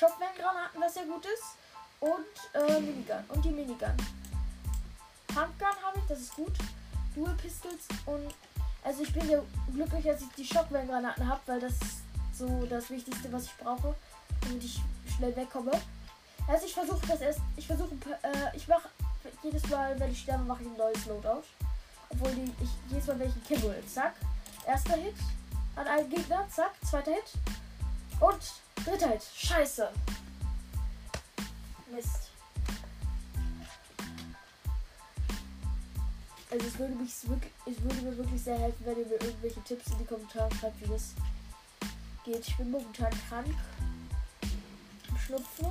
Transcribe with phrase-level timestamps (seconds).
[0.00, 1.56] Shotgun-Granaten, was sehr gut ist,
[2.00, 3.94] und äh, Minigun und die Minigun.
[5.36, 6.52] Handgun habe ich, das ist gut.
[7.14, 8.32] Dual Pistols und
[8.82, 9.42] also ich bin sehr
[9.74, 12.00] glücklich, dass ich die Shotgun-Granaten habe, weil das ist
[12.32, 13.94] so das Wichtigste, was ich brauche,
[14.40, 14.80] damit ich
[15.14, 15.72] schnell wegkomme.
[16.48, 18.88] Also ich versuche das erst, ich versuche, äh, ich mache
[19.42, 21.44] jedes Mal, wenn ich sterbe, mache ich ein neues Loadout.
[22.08, 23.82] Obwohl die, ich jedes Mal welchen Kill.
[23.86, 24.14] Zack.
[24.66, 25.14] Erster Hit
[25.76, 26.46] an einen Gegner.
[26.48, 26.72] Zack.
[26.88, 27.32] Zweiter Hit.
[28.20, 28.40] Und
[28.84, 29.22] dritter Hit.
[29.36, 29.88] Scheiße.
[31.92, 32.30] Mist.
[36.50, 39.62] Also es würde, mich wirklich, es würde mir wirklich sehr helfen, wenn ihr mir irgendwelche
[39.62, 41.14] Tipps in die Kommentare schreibt, wie das
[42.24, 42.48] geht.
[42.48, 43.54] Ich bin momentan krank.
[45.26, 45.68] Schnupfen.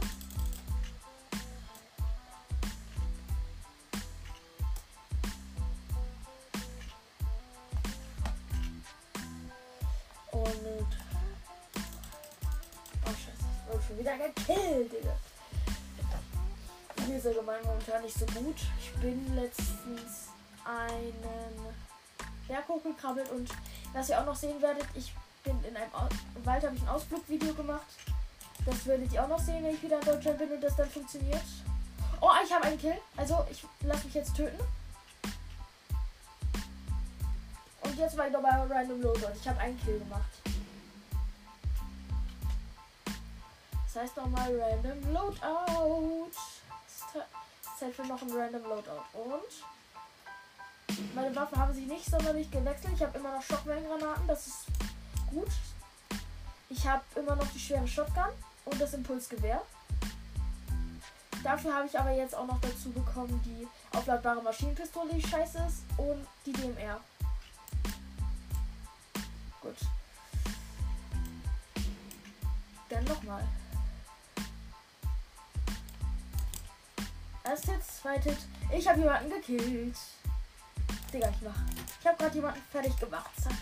[14.00, 15.16] Wieder gekillt, Digga.
[17.08, 18.56] Mir ist allgemein momentan nicht so gut.
[18.80, 20.30] Ich bin letztens
[20.66, 21.76] einen
[22.48, 23.50] Berg hochgekrabbelt und
[23.94, 26.08] was ihr auch noch sehen werdet, ich bin in einem Au
[26.44, 27.88] Wald, habe ich ein Ausflugvideo gemacht.
[28.66, 30.90] Das werdet ihr auch noch sehen, wenn ich wieder in Deutschland bin und das dann
[30.90, 31.42] funktioniert.
[32.22, 32.98] Oh, ich habe einen Kill.
[33.16, 34.60] Also, ich lasse mich jetzt töten.
[37.82, 39.34] Und jetzt war ich nochmal Random Loadout.
[39.40, 40.30] Ich habe einen Kill gemacht.
[43.92, 46.30] Das heißt nochmal Random Loadout.
[47.80, 49.02] Zeit für noch ein Random Loadout.
[49.14, 49.66] Und
[51.16, 52.94] meine Waffen haben sich nicht sonderlich gewechselt.
[52.94, 54.28] Ich habe immer noch Schockwellengranaten.
[54.28, 54.66] Das ist
[55.28, 55.48] gut.
[56.70, 58.30] Ich habe immer noch die schwere Shotgun
[58.66, 59.64] und das Impulsgewehr.
[61.44, 63.68] Dafür habe ich aber jetzt auch noch dazu bekommen die
[63.98, 67.00] aufladbare Maschinenpistole, die scheiße ist, und die DMR.
[69.62, 69.78] Gut.
[72.90, 73.48] Dann nochmal.
[77.50, 78.38] Erst jetzt, zweites.
[78.72, 79.98] Ich habe jemanden gekillt.
[81.12, 81.56] Digga, ich mach.
[82.00, 83.32] Ich habe gerade jemanden fertig gemacht.
[83.42, 83.54] Zack.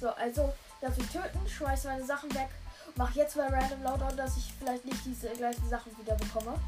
[0.00, 2.48] So, also darf ich töten, schmeiß meine Sachen weg.
[2.94, 6.60] Mach jetzt mal random Loadout, dass ich vielleicht nicht diese gleichen Sachen wieder bekomme.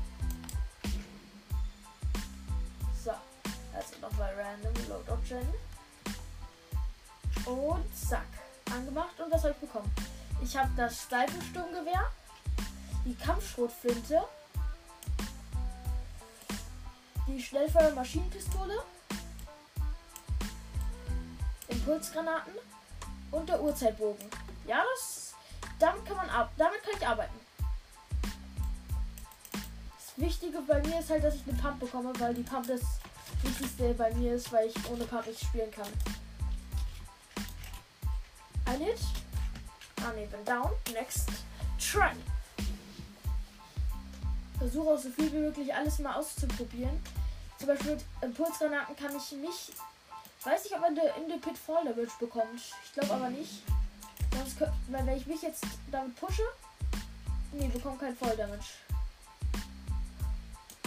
[3.04, 3.12] So,
[3.72, 5.54] also nochmal random Loadout Gen.
[7.46, 8.26] Und zack.
[8.72, 9.92] Angemacht und was habe ich bekommen?
[10.42, 12.10] Ich habe das Steifensturmgewehr,
[13.04, 14.20] die Kampfschrotflinte,
[17.30, 18.82] die Schnellfeuer-Maschinenpistole,
[21.68, 22.52] Impulsgranaten
[23.30, 24.26] und der Uhrzeitbogen.
[24.66, 25.34] Ja, das,
[25.78, 27.34] damit kann man ab, damit kann ich arbeiten.
[29.52, 32.80] Das Wichtige bei mir ist halt, dass ich eine Pump bekomme, weil die Pump das
[33.42, 35.88] Wichtigste bei mir ist, weil ich ohne Pump nicht spielen kann.
[38.66, 38.98] Ein Hit.
[40.04, 40.70] Ah ne, bin down.
[40.92, 41.28] Next.
[41.78, 42.10] Try.
[44.58, 47.00] Versuche auch so viel wie möglich alles mal auszuprobieren.
[47.60, 49.72] Zum Beispiel mit Impulsgranaten kann ich nicht.
[50.44, 52.58] Weiß nicht, ob man in der Pit Fall Damage bekommt.
[52.82, 53.62] Ich glaube aber nicht.
[54.34, 56.42] Sonst könnte, weil wenn ich mich jetzt damit pushe.
[57.52, 58.64] Nee, bekomme kein Fall Damage.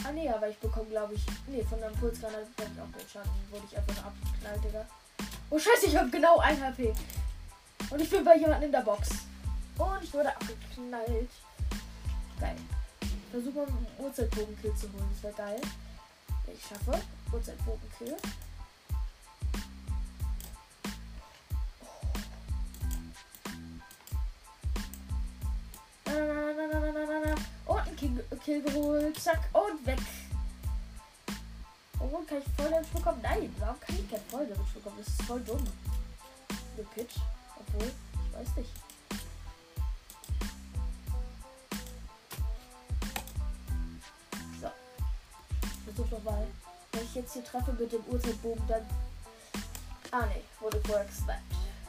[0.03, 1.21] Ah nee, aber ich bekomme glaube ich.
[1.45, 3.31] Nee, von der Impulsgranate bekomme ich auch den Schaden.
[3.51, 4.85] Wurde ich einfach abgeknallt, Digga.
[5.51, 6.95] Oh scheiße, ich habe genau 1 HP.
[7.91, 9.09] Und ich bin bei jemandem in der Box.
[9.77, 11.29] Und ich wurde abgeknallt.
[12.39, 12.55] Geil.
[13.29, 15.09] versuche mal einen Uhrzeitbogenkill zu holen.
[15.13, 15.61] Das wäre geil.
[16.47, 17.01] Ich schaffe.
[17.31, 18.17] Uhrzeitbogenkill.
[27.65, 29.19] Und ein Kill, Kill geholt.
[29.19, 29.49] Zack.
[29.53, 29.99] Und weg.
[31.99, 33.19] Oh, kann ich voll Damage bekommen?
[33.23, 34.97] Nein, warum kann ich kein voll Damage bekommen?
[34.99, 35.63] Das ist voll dumm.
[36.75, 37.15] The Pitch.
[37.57, 38.92] Obwohl, ich weiß nicht.
[47.33, 48.85] Hier treffe mit dem Uhrzeitbogen, dann.
[50.11, 51.41] Ah ne, wurde vorher gesnappt.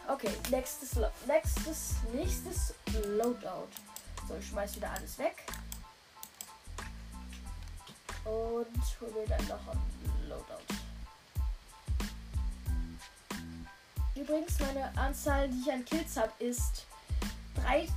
[0.08, 2.75] Okay, nächstes, nächstes, nächstes
[3.17, 3.69] Loadout.
[4.26, 5.37] So, ich schmeiß wieder alles weg.
[8.25, 10.75] Und hol mir dann noch ein Loadout.
[14.14, 16.87] Übrigens, meine Anzahl, die ich an Kills habe, ist
[17.56, 17.88] 3,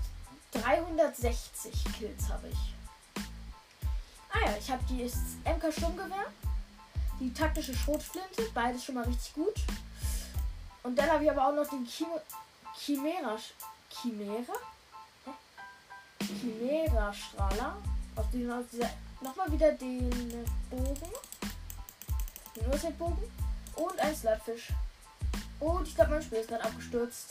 [0.52, 2.74] 360 Kills habe ich.
[4.34, 6.26] Ah ja, ich habe die MK Sturmgewehr,
[7.20, 9.56] die taktische Schrotflinte, beides schon mal richtig gut.
[10.84, 12.08] Und dann habe ich aber auch noch den Chim
[12.78, 13.38] Chimera.
[13.90, 14.54] Chimera?
[16.22, 17.78] Chimera Strahler.
[18.16, 18.90] Aus, diesem, aus dieser.
[19.22, 20.10] Nochmal wieder den
[20.70, 21.12] Bogen.
[22.56, 23.32] Den Urzeitbogen.
[23.76, 24.74] Und ein Slapfish.
[25.60, 27.30] Und ich glaube, mein Spiel ist gerade abgestürzt.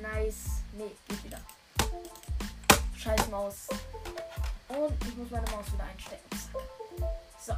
[0.00, 0.62] Nice.
[0.72, 1.40] Nee, geht wieder.
[2.96, 3.66] Scheiß Maus.
[4.68, 6.38] Und ich muss meine Maus wieder einstecken.
[7.44, 7.54] So.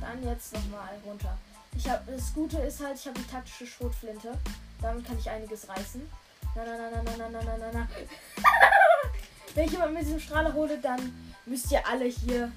[0.00, 1.36] Dann jetzt nochmal runter.
[1.76, 4.38] Ich habe das Gute ist halt, ich habe die taktische Schrotflinte.
[4.80, 6.08] Damit kann ich einiges reißen.
[6.54, 7.88] Na na na na na na na na na.
[9.54, 11.14] Wenn ich jemand mit diesem Strahler hole, dann
[11.46, 12.50] müsst ihr alle hier.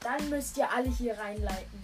[0.00, 1.82] Dann müsst ihr alle hier reinleiten.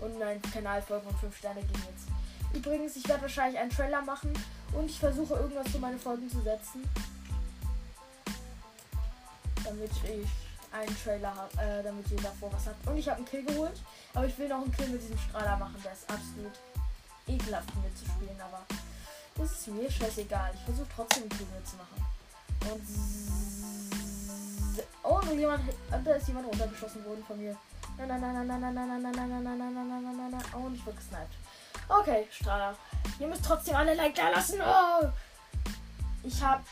[0.00, 2.08] Und meinen Kanal folgen und 5 Sterne geben jetzt.
[2.54, 4.32] Übrigens, ich werde wahrscheinlich einen Trailer machen
[4.72, 6.88] und ich versuche irgendwas für meine Folgen zu setzen.
[9.64, 12.86] Damit ich einen Trailer habe, äh, damit ihr davor was habt.
[12.86, 13.80] Und ich habe einen Kill geholt,
[14.14, 15.76] aber ich will noch einen Kill mit diesem Strahler machen.
[15.84, 16.52] Der ist absolut
[17.26, 18.62] ekelhaft mitzuspielen, aber
[19.36, 20.52] das ist mir scheißegal.
[20.54, 22.06] Ich versuche trotzdem einen Kill mitzumachen.
[22.70, 22.82] Und
[25.02, 25.62] oh, jemand,
[26.04, 27.56] da ist jemand runtergeschossen worden von mir.
[27.96, 30.16] Nein, nein, nein, nein, nein, nein, nein, nein, nein, nein, nein, nein, nein, nein, nein,
[30.16, 30.62] nein, nein.
[30.62, 31.34] Und ich wurde gesniped.
[31.88, 32.76] Okay, Strahler.
[33.18, 34.60] Ihr müsst trotzdem alle Like da lassen.
[34.60, 35.08] Oh!
[36.22, 36.62] Ich habe.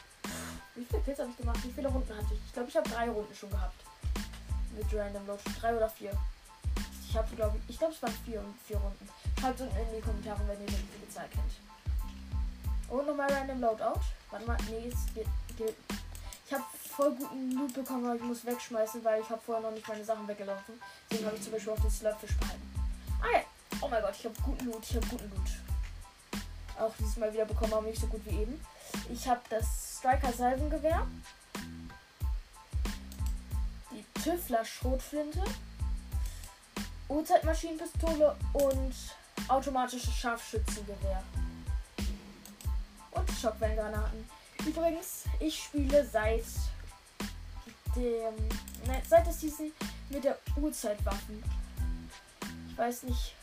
[0.75, 1.59] Wie viele Kills habe ich gemacht?
[1.63, 2.41] Wie viele Runden hatte ich?
[2.47, 3.86] Ich glaube, ich habe drei Runden schon gehabt.
[4.77, 5.43] Mit Random Load.
[5.61, 6.13] Drei oder vier.
[7.09, 7.71] Ich habe, glaube ich.
[7.71, 9.09] Ich glaube, es waren vier und vier Runden.
[9.41, 11.53] Schreibt unten in die Kommentare, wenn ihr die Zahl kennt.
[12.89, 14.01] Und nochmal Random Loadout.
[14.31, 14.57] Warte mal.
[14.69, 15.27] Nee, es geht.
[15.57, 15.77] geht.
[16.47, 16.65] Ich habe
[16.97, 20.05] voll guten Loot bekommen, aber ich muss wegschmeißen, weil ich habe vorher noch nicht meine
[20.05, 20.81] Sachen weggelaufen.
[21.11, 22.75] Deswegen habe ich zum Beispiel auch den Slurpfish behalten.
[23.21, 23.43] Ah ja.
[23.81, 24.85] Oh mein Gott, ich habe guten Loot.
[24.89, 25.49] Ich habe guten Loot.
[26.79, 28.61] Auch dieses Mal wieder bekommen, aber nicht so gut wie eben.
[29.11, 31.07] Ich habe das Striker Salvengewehr.
[34.27, 35.41] Tüffler Schrotflinte.
[37.09, 38.93] Uhrzeitmaschinenpistole und
[39.47, 41.23] automatisches Scharfschützengewehr.
[43.13, 44.29] Und Schockwellengranaten.
[44.67, 46.43] Übrigens, ich spiele seit
[47.95, 48.35] dem.
[48.89, 49.71] Ne, seit der Season
[50.09, 51.41] mit der Uhrzeitwaffen.
[52.69, 53.37] Ich weiß nicht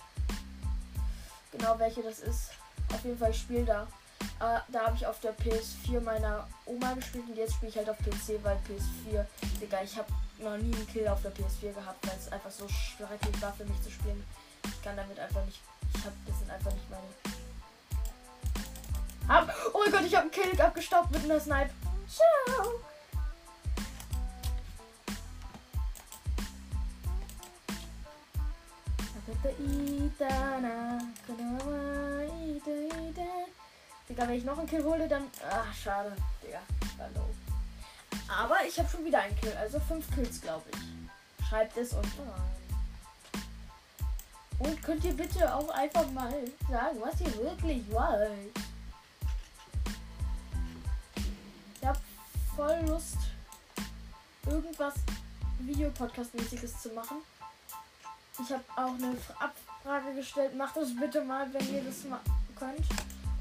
[1.54, 2.50] genau welche das ist.
[2.94, 3.88] Auf jeden Fall, ich spiele da.
[4.42, 7.90] Äh, da habe ich auf der PS4 meiner Oma gespielt und jetzt spiele ich halt
[7.90, 9.26] auf PC, weil PS4,
[9.62, 10.12] Digga, ich habe
[10.44, 13.66] noch nie einen Kill auf der PS4 gehabt, weil es einfach so schrecklich war für
[13.66, 14.24] mich zu spielen.
[14.66, 15.60] Ich kann damit einfach nicht.
[15.94, 17.04] Ich habe das sind einfach nicht meine.
[19.28, 21.70] Hab, oh mein Gott, ich habe einen Kill abgestaubt mit einer Snipe.
[22.08, 22.80] Ciao.
[34.10, 35.24] Digga, wenn ich noch einen Kill hole, dann.
[35.50, 36.16] Ach, schade.
[36.44, 36.60] Digga,
[37.00, 37.30] hallo.
[38.38, 41.48] Aber ich habe schon wieder einen Kill, also fünf Kills, glaube ich.
[41.48, 42.54] Schreibt es unten rein.
[44.60, 46.34] Und könnt ihr bitte auch einfach mal
[46.70, 48.58] sagen, was ihr wirklich wollt.
[51.80, 52.00] Ich habe
[52.56, 53.18] voll Lust,
[54.46, 54.94] irgendwas
[55.60, 57.18] Videopodcast-mäßiges zu machen.
[58.42, 60.56] Ich habe auch eine Abfrage gestellt.
[60.56, 62.04] Macht das bitte mal, wenn ihr das
[62.56, 62.88] könnt.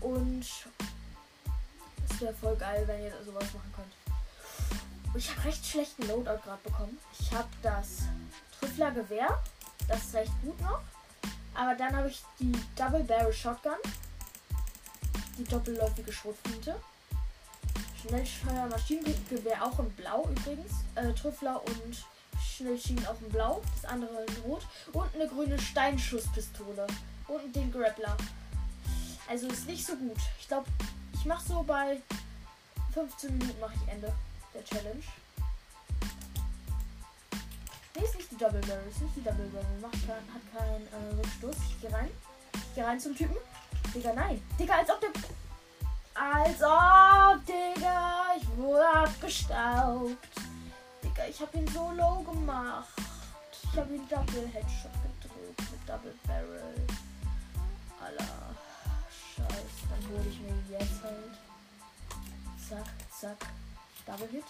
[0.00, 0.44] Und
[2.11, 4.01] es wäre voll geil, wenn ihr sowas machen könnt.
[5.14, 6.99] Ich habe recht schlechten Loadout gerade bekommen.
[7.21, 8.04] Ich habe das
[8.59, 9.42] Trüffler Gewehr.
[9.87, 10.81] Das ist recht gut noch.
[11.54, 13.76] Aber dann habe ich die Double Barrel Shotgun.
[15.37, 16.81] Die doppelläufige Schrotflinte.
[18.00, 20.73] Schnellfeuer Maschinengewehr auch in Blau übrigens.
[20.95, 22.04] Äh, Trüffler und
[22.40, 23.61] Schnellschienen auch in Blau.
[23.75, 24.62] Das andere in Rot.
[24.95, 26.87] Und eine grüne Steinschusspistole.
[27.28, 28.16] Und den Grappler.
[29.28, 30.19] Also ist nicht so gut.
[30.40, 30.66] Ich glaube,
[31.12, 32.00] ich mache so bei
[32.95, 34.12] 15 Minuten mache ich Ende
[34.54, 35.02] der Challenge.
[38.42, 38.88] Double Barrel.
[38.88, 39.78] Ist nicht die Double Barrel.
[39.80, 41.54] Macht kein, hat keinen äh, Rückstoß.
[41.68, 42.11] Ich geh rein.
[42.54, 43.37] Ich geh rein zum Typen.
[43.94, 44.42] Digga, nein.
[44.59, 45.11] Digga, als ob der.
[46.14, 48.35] Als ob, Digga.
[48.37, 50.16] Ich wurde abgestaubt.
[51.04, 52.88] Digga, ich hab ihn so low gemacht.
[53.52, 54.90] Ich hab ihn Double Headshot
[55.21, 56.87] gedrückt mit Double Barrel.
[58.02, 58.25] Alter.
[59.37, 59.87] Scheiße.
[59.88, 61.38] Dann hole ich mir jetzt halt.
[62.68, 62.88] Zack,
[63.21, 63.47] zack.
[64.06, 64.44] Double Hit.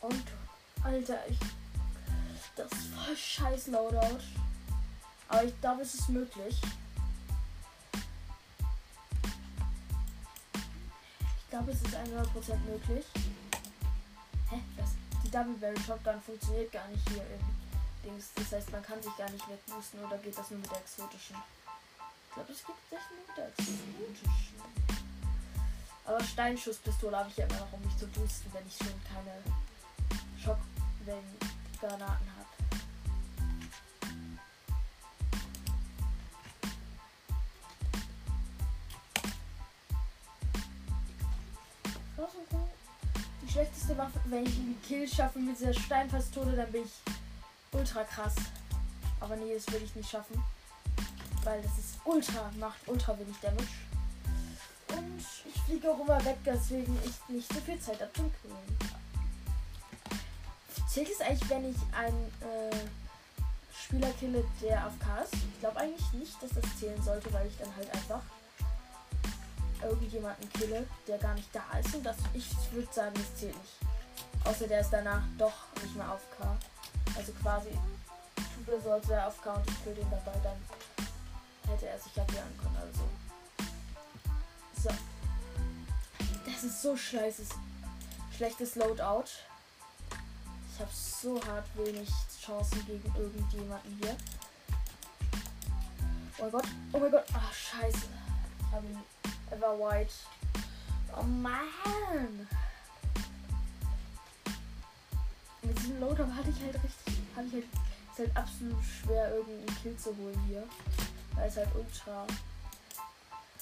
[0.00, 0.24] Und,
[0.84, 1.38] Alter, ich.
[2.56, 4.20] Das ist voll scheiß Loadout.
[5.28, 6.60] Aber ich glaube, es ist möglich.
[11.38, 13.06] Ich glaube, es ist 100% möglich.
[14.50, 14.60] Hä?
[14.76, 14.90] Das,
[15.24, 17.40] die Double Barrel Shotgun funktioniert gar nicht hier im
[18.04, 18.30] Dings.
[18.34, 21.36] Das heißt, man kann sich gar nicht wegboosten oder geht das nur mit der exotischen?
[22.28, 24.49] Ich glaube, es gibt sich nur mit der exotischen.
[26.10, 29.30] Aber Steinschusspistole habe ich ja immer noch, um mich zu boosten, wenn ich schon keine
[30.42, 32.48] Schockwellen-Granaten habe.
[43.42, 47.14] Die schlechteste Waffe, wenn ich einen Kill schaffe mit dieser Steinpistole, dann bin ich
[47.70, 48.34] ultra krass.
[49.20, 50.42] Aber nee, das will ich nicht schaffen.
[51.44, 53.89] Weil das ist ultra, macht ultra wenig Damage.
[55.70, 58.32] Fliege auch immer weg, deswegen ich nicht so viel Zeit habe zum.
[60.88, 62.74] Zählt es eigentlich, wenn ich einen äh,
[63.72, 65.34] Spieler kille, der auf K ist?
[65.34, 68.20] Ich glaube eigentlich nicht, dass das zählen sollte, weil ich dann halt einfach
[69.80, 71.94] irgendjemanden kille, der gar nicht da ist.
[71.94, 73.78] Und das, ich würde sagen, das zählt nicht.
[74.44, 76.56] Außer der ist danach doch nicht mehr auf K.
[77.16, 77.68] Also quasi,
[78.82, 80.58] sollte er auf K und ich kill den dabei, dann
[81.70, 82.76] hätte er sich ja wehren können.
[82.76, 83.02] Also.
[84.82, 85.09] So.
[86.46, 87.42] Das ist so scheiße.
[88.36, 89.24] Schlechtes Loadout.
[90.72, 92.08] Ich habe so hart wenig
[92.42, 94.16] Chancen gegen irgendjemanden hier.
[96.38, 96.64] Oh mein Gott.
[96.92, 97.24] Oh mein Gott.
[97.34, 97.98] Ach, scheiße.
[97.98, 98.98] Ich habe ihn.
[99.50, 100.12] Er white.
[101.16, 102.48] Oh man.
[105.62, 107.20] Mit diesem Loadout hatte ich halt richtig.
[107.36, 107.64] Hatte ich halt.
[108.12, 110.66] Ist halt absolut schwer, irgendeinen Kill zu holen hier.
[111.34, 112.26] Weil es halt ultra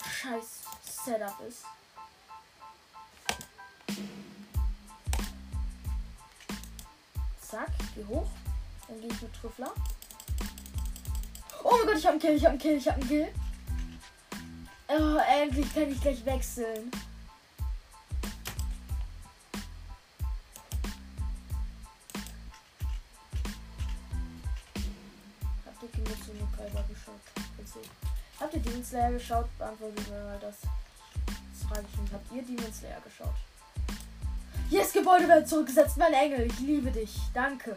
[0.02, 1.64] scheiß Setup ist.
[7.49, 8.28] Zack, geh hoch.
[8.87, 9.73] Dann gehe ich mit Trüffler.
[11.64, 13.28] Oh mein Gott, ich habe einen Kill, ich habe einen Kill, ich habe einen Kill.
[14.88, 16.90] Oh, endlich kann ich gleich wechseln.
[25.64, 27.21] Habt ihr Kimetsu no Kaiba geschaut?
[28.40, 29.59] Habt ihr Demon Slayer geschaut?
[29.59, 30.57] Beantwortet mir mal das.
[31.26, 32.12] Das frage ich mich.
[32.12, 33.35] Habt ihr Demon Slayer geschaut?
[34.71, 36.47] Yes, Gebäude werden zurückgesetzt, mein Engel.
[36.47, 37.17] Ich liebe dich.
[37.33, 37.75] Danke.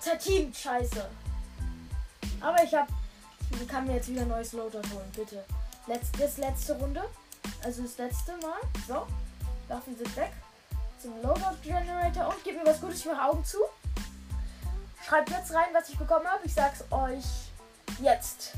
[0.00, 1.06] Zerteamt, scheiße.
[2.40, 2.88] Aber ich hab.
[3.50, 5.44] Ich kann mir jetzt wieder ein neues Loader holen, bitte.
[5.86, 7.02] Letz, das letzte Runde.
[7.62, 8.60] Also das letzte Mal.
[8.86, 9.06] So.
[9.68, 10.32] Waffen sind weg.
[11.02, 13.00] Zum Loadout Generator und gib mir was Gutes.
[13.00, 13.58] Ich mache Augen zu.
[15.06, 16.40] Schreibt jetzt rein, was ich bekommen habe.
[16.44, 17.24] Ich sag's euch
[18.00, 18.52] jetzt.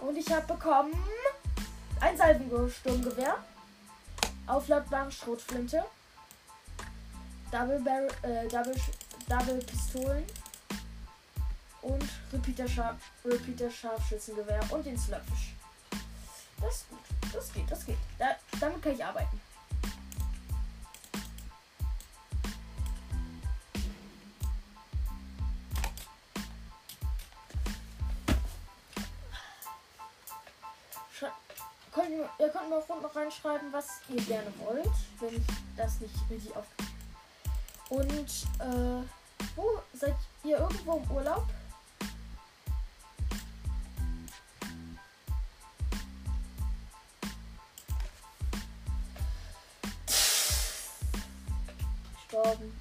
[0.00, 0.92] Und ich habe bekommen
[2.00, 3.36] ein Salvensturmgewehr,
[4.46, 5.84] aufladbare Schrotflinte,
[7.50, 8.74] Double, Barrel, äh, Double,
[9.28, 10.24] Double Pistolen
[11.82, 15.54] und Repeater, Schar Repeater Scharfschützengewehr und den Slurfish.
[16.60, 16.98] Das ist gut.
[17.32, 17.98] Das geht, das geht.
[18.18, 19.40] Da, damit kann ich arbeiten.
[32.38, 34.90] Ihr, könnt mir auch noch reinschreiben, was ihr gerne wollt,
[35.20, 35.42] wenn ich
[35.76, 36.66] das nicht richtig auf.
[37.88, 39.02] Und äh,
[39.54, 41.46] wo seid ihr irgendwo im Urlaub?
[52.22, 52.80] Gestorben.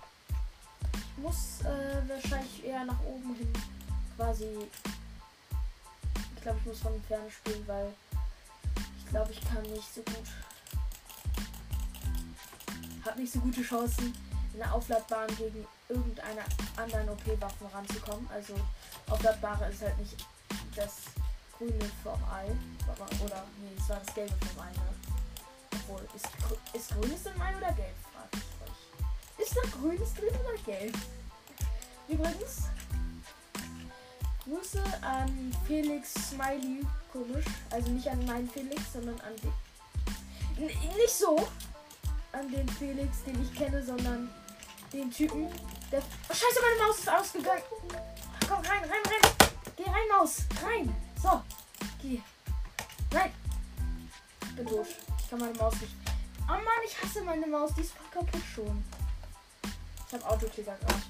[0.93, 3.53] Ich muss äh, wahrscheinlich eher nach oben hin
[4.15, 4.69] quasi.
[6.35, 7.93] Ich glaube, ich muss von Ferne spielen, weil
[9.15, 10.27] glaube, ich kann nicht so gut.
[13.05, 14.13] Habe nicht so gute Chancen,
[14.51, 16.41] in der Aufladbahn gegen irgendeine
[16.75, 18.27] anderen OP-Waffen ranzukommen.
[18.29, 18.55] Also
[19.09, 20.17] aufladbare ist halt nicht
[20.75, 20.95] das
[21.57, 22.47] grüne vom Ei.
[23.23, 24.81] Oder nee, es war das gelbe vom Ei, ne?
[25.71, 26.27] Obwohl, ist,
[26.73, 27.95] ist grünes im Ei oder gelb?
[28.11, 29.47] Frage ich euch.
[29.47, 30.97] Ist da grünes drin oder gelb?
[32.09, 32.63] Übrigens,
[34.45, 37.45] Grüße an Felix Smiley komisch.
[37.71, 39.33] Also nicht an meinen Felix, sondern an
[40.57, 41.35] N nicht so
[42.31, 44.29] an den Felix, den ich kenne, sondern
[44.93, 45.47] den Typen,
[45.91, 46.01] der.
[46.29, 47.63] Oh, scheiße, meine Maus ist ausgegangen.
[48.47, 49.51] Komm rein, rein, rein.
[49.75, 50.37] Geh rein, Maus.
[50.63, 50.95] Rein.
[51.21, 51.41] So.
[52.01, 52.21] Geh.
[53.11, 53.31] Nein.
[54.41, 54.87] Ich bin doof.
[55.19, 55.93] Ich kann meine Maus nicht.
[56.47, 57.73] Oh Mann, ich hasse meine Maus.
[57.75, 58.83] Die ist voll kaputt schon.
[60.07, 61.01] Ich habe Autoklicker gerade.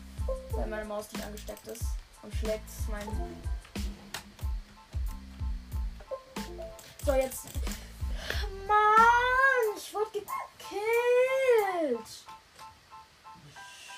[0.52, 1.84] Weil meine Maus nicht angesteckt ist.
[2.26, 3.08] Und schlägt mein.
[7.06, 7.46] So, jetzt.
[8.68, 12.08] Mann, ich wurde gekillt.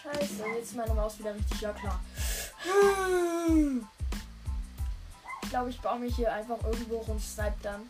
[0.04, 2.02] Scheiße, jetzt ist meine Maus wieder richtig ja klar.
[5.44, 7.90] Ich glaube, ich baue mich hier einfach irgendwo rum, snipe dann.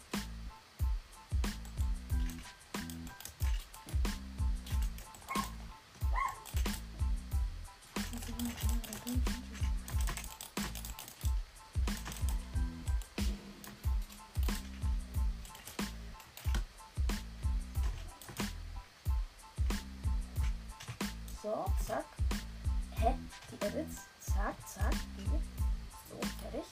[21.48, 22.04] So, zack.
[23.00, 23.16] Hä?
[23.50, 24.02] Die Edits?
[24.20, 24.92] Zack, zack.
[25.18, 25.24] Die.
[26.10, 26.68] So, fertig.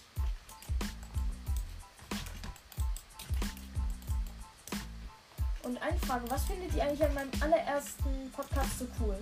[5.63, 9.15] Und eine Frage, was findet ihr eigentlich an meinem allerersten Podcast so cool?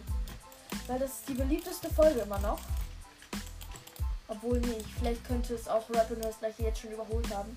[0.87, 2.59] Weil das ist die beliebteste Folge immer noch.
[4.27, 7.55] Obwohl, nee, vielleicht könnte es auch Rap nur das gleiche jetzt schon überholt haben.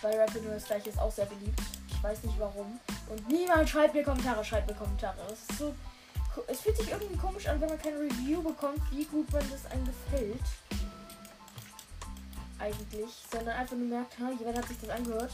[0.00, 1.60] Weil Rap nur das gleiche ist auch sehr beliebt.
[1.88, 2.78] Ich weiß nicht warum.
[3.08, 5.16] Und niemand schreibt mir Kommentare, schreibt mir Kommentare.
[5.28, 5.74] Das ist so.
[6.46, 9.70] Es fühlt sich irgendwie komisch an, wenn man keine Review bekommt, wie gut man das
[9.70, 10.40] einem gefällt.
[12.58, 13.10] Eigentlich.
[13.30, 15.32] Sondern einfach nur merkt, ha, jemand hat sich das angehört.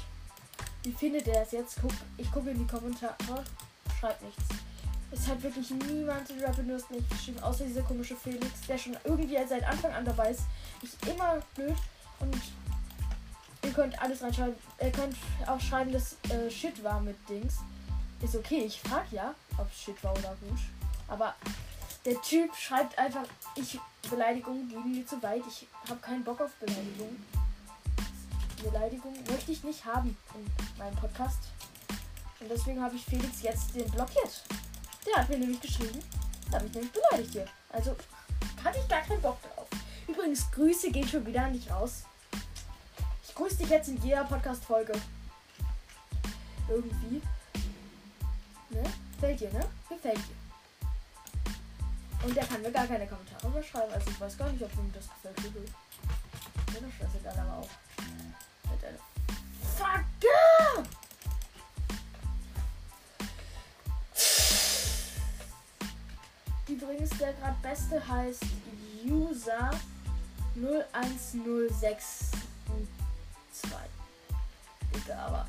[0.82, 1.78] Wie findet er es jetzt?
[1.80, 3.44] Guck, ich gucke in die Kommentare.
[4.00, 4.42] Schreibt nichts.
[5.12, 8.96] Es hat wirklich niemand in Rapid News nicht geschrieben, außer dieser komische Felix, der schon
[9.04, 10.42] irgendwie seit Anfang an dabei ist.
[10.80, 11.76] Ich immer blöd
[12.18, 12.34] und
[13.62, 14.54] ihr könnt alles reinschreiben.
[14.80, 15.14] Ihr könnt
[15.46, 17.58] auch schreiben, dass äh, Shit war mit Dings.
[18.22, 20.58] Ist okay, ich frag ja, ob Shit war oder gut.
[21.12, 21.34] Aber
[22.06, 25.42] der Typ schreibt einfach, ich Beleidigungen gehen mir zu weit.
[25.46, 27.22] Ich habe keinen Bock auf Beleidigungen.
[28.62, 31.40] Beleidigung möchte ich nicht haben in meinem Podcast.
[32.40, 34.42] Und deswegen habe ich Felix jetzt den blockiert.
[35.06, 36.00] Der hat mir nämlich geschrieben,
[36.50, 37.46] da habe ich nämlich beleidigt hier.
[37.68, 37.94] Also
[38.64, 39.68] hatte ich gar keinen Bock drauf.
[40.08, 42.04] Übrigens, Grüße gehen schon wieder nicht raus.
[43.28, 44.94] Ich grüße dich jetzt in jeder Podcast-Folge.
[46.68, 47.20] Irgendwie.
[48.70, 48.82] Ne?
[49.20, 49.68] Fällt dir, ne?
[49.90, 50.41] Gefällt dir.
[52.22, 53.92] Und der kann mir gar keine Kommentare mehr schreiben.
[53.92, 55.36] Also ich weiß gar nicht, ob ihm das gefällt.
[55.38, 57.68] Ja, das scheißegal, aber auch.
[59.76, 60.04] Fuck!
[66.68, 68.44] Übrigens, der gerade beste heißt
[69.04, 69.70] User
[70.54, 72.42] 01062.
[74.94, 75.46] Digga, aber.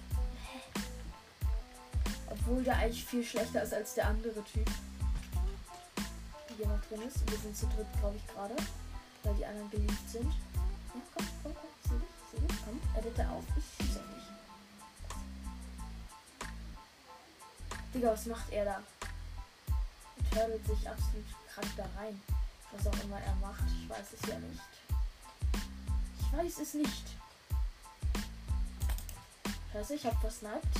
[2.28, 4.70] Obwohl der eigentlich viel schlechter ist als der andere Typ.
[6.68, 7.30] Noch drin ist.
[7.30, 8.56] Wir sind zu dritt, glaube ich, gerade.
[9.24, 10.26] Weil die anderen beliebt sind.
[10.26, 11.70] Ja, komm, komm, komm.
[11.84, 12.58] Seh dich, seh dich.
[12.66, 13.44] Komm, edite auf.
[13.58, 14.24] Ich schieße auf dich.
[17.94, 18.82] Digga, was macht er da?
[20.32, 22.22] Er turtelt sich absolut krank da rein.
[22.72, 23.64] Was auch immer er macht.
[23.82, 24.62] Ich weiß es ja nicht.
[26.20, 27.06] Ich weiß es nicht.
[29.72, 30.80] Scheiße, ich hab versniped.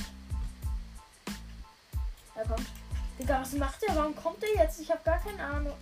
[2.34, 2.83] Er kommt.
[3.18, 3.94] Digga, was macht er?
[3.94, 4.80] Warum kommt er jetzt?
[4.80, 5.76] Ich hab gar keine Ahnung.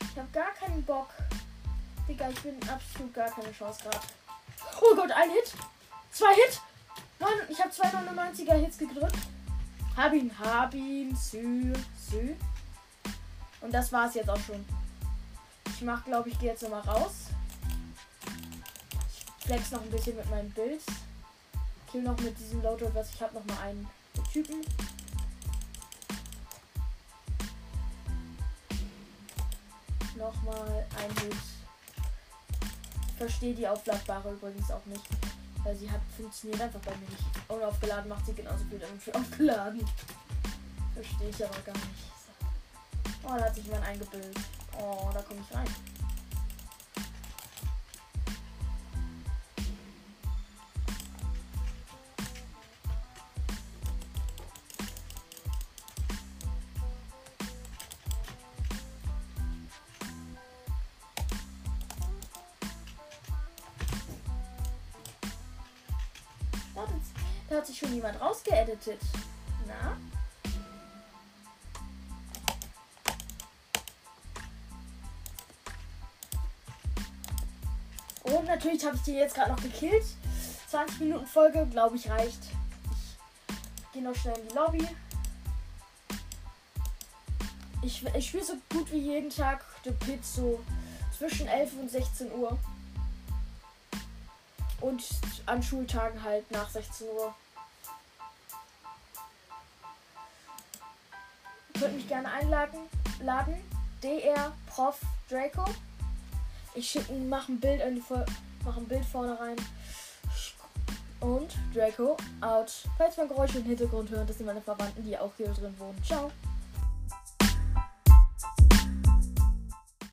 [0.00, 1.10] Ich hab gar keinen Bock.
[2.08, 4.00] Digga, ich bin absolut gar keine Chance gerade.
[4.80, 5.52] Oh Gott, ein Hit.
[6.10, 6.60] Zwei Hit.
[7.18, 9.16] Neun, ich habe zwei 99er Hits gedrückt.
[9.96, 11.72] Hab ihn, hab ihn, sü,
[12.10, 12.34] sü.
[13.60, 14.64] Und das war's jetzt auch schon.
[15.66, 17.28] Ich mach, glaube ich, gehe jetzt nochmal raus.
[19.08, 20.82] Ich flex noch ein bisschen mit meinem Bild.
[21.90, 23.88] Kill noch mit diesem Loadout, was ich habe, noch mal einen
[24.32, 24.64] Typen.
[30.26, 31.36] Nochmal ein Hit.
[33.06, 35.04] Ich verstehe die aufladbare übrigens auch nicht.
[35.62, 37.22] Weil sie hat funktioniert einfach bei mir nicht.
[37.48, 39.88] Unaufgeladen macht sie genauso viel damit für aufgeladen.
[40.94, 42.10] Verstehe ich aber gar nicht.
[43.22, 44.36] Oh, da hat sich jemand eingebildet.
[44.80, 45.68] Oh, da komme ich rein.
[68.46, 69.00] Rausgeeditet.
[69.66, 69.96] Na?
[78.22, 80.04] Und natürlich habe ich den jetzt gerade noch gekillt.
[80.68, 82.40] 20 Minuten Folge, glaube ich, reicht.
[83.48, 84.88] Ich gehe noch schnell in die Lobby.
[87.82, 90.60] Ich, ich spiele so gut wie jeden Tag The Pit so
[91.16, 92.58] zwischen 11 und 16 Uhr.
[94.80, 95.04] Und
[95.46, 97.32] an Schultagen halt nach 16 Uhr.
[101.80, 102.80] Könnt mich gerne einladen.
[103.22, 103.54] Laden.
[104.02, 105.64] DR Prof Draco.
[106.74, 108.02] Ich schicke mach ein Bild in die
[108.64, 109.56] mach ein Bild vorne rein.
[111.20, 112.72] Und Draco out.
[112.98, 116.02] Falls man Geräusche im Hintergrund hören, das sind meine Verwandten, die auch hier drin wohnen.
[116.04, 116.30] Ciao.